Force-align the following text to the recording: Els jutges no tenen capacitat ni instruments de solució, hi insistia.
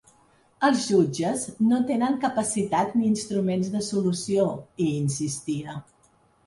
Els 0.69 0.79
jutges 0.93 1.43
no 1.67 1.81
tenen 1.91 2.17
capacitat 2.25 2.97
ni 2.99 3.07
instruments 3.11 3.73
de 3.77 3.87
solució, 3.93 4.51
hi 4.87 4.91
insistia. 5.07 5.81